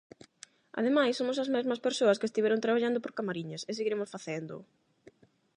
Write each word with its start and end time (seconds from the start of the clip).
Ademais, 0.79 1.17
somos 1.19 1.37
as 1.43 1.49
mesmas 1.55 1.83
persoas 1.87 2.19
que 2.19 2.27
estiveron 2.29 2.63
traballando 2.65 3.01
por 3.01 3.15
Camariñas, 3.17 3.61
e 3.69 3.71
seguiremos 3.77 4.11
facéndoo. 4.15 4.61